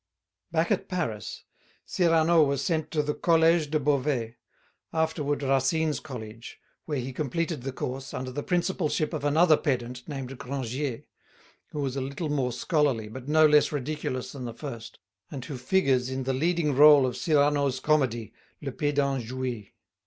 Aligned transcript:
Back 0.51 0.71
at 0.71 0.89
Paris, 0.89 1.43
Cyrano 1.85 2.41
was 2.41 2.63
sent 2.63 2.89
to 2.89 3.03
the 3.03 3.13
Collège 3.13 3.69
de 3.69 3.79
Beauvais 3.79 4.33
afterward 4.91 5.43
Racine's 5.43 5.99
college 5.99 6.59
where 6.85 6.97
he 6.97 7.13
completed 7.13 7.61
the 7.61 7.71
course, 7.71 8.11
under 8.11 8.31
the 8.31 8.41
principalship 8.41 9.13
of 9.13 9.23
another 9.23 9.55
pedant 9.57 10.07
named 10.09 10.35
Grangier, 10.39 11.03
who 11.67 11.81
was 11.81 11.95
a 11.95 12.01
little 12.01 12.29
more 12.29 12.51
scholarly, 12.51 13.09
but 13.09 13.27
no 13.27 13.45
less 13.45 13.71
ridiculous 13.71 14.31
than 14.31 14.45
the 14.45 14.55
first, 14.55 14.97
and 15.29 15.45
who 15.45 15.55
figures 15.55 16.09
in 16.09 16.23
the 16.23 16.33
leading 16.33 16.73
rôle 16.73 17.05
of 17.05 17.15
Cyrano's 17.15 17.79
comedy 17.79 18.33
Le 18.59 18.71
Pédant 18.71 19.21
joué. 19.23 19.73